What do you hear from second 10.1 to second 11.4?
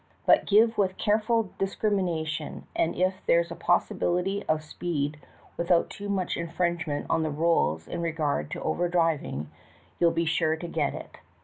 sure to get it.